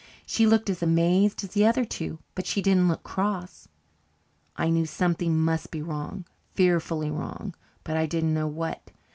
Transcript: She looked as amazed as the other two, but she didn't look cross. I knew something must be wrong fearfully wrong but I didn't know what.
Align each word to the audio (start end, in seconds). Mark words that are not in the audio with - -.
She 0.25 0.47
looked 0.47 0.67
as 0.67 0.81
amazed 0.81 1.43
as 1.43 1.51
the 1.51 1.67
other 1.67 1.85
two, 1.85 2.17
but 2.33 2.47
she 2.47 2.59
didn't 2.63 2.87
look 2.87 3.03
cross. 3.03 3.67
I 4.55 4.71
knew 4.71 4.87
something 4.87 5.37
must 5.37 5.69
be 5.69 5.83
wrong 5.83 6.25
fearfully 6.55 7.11
wrong 7.11 7.53
but 7.83 7.95
I 7.95 8.07
didn't 8.07 8.33
know 8.33 8.47
what. 8.47 8.89